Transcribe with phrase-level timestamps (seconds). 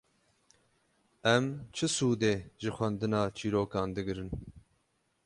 [1.33, 1.43] Em
[1.75, 4.29] çi sûdê ji xwendina çîrokan digrin?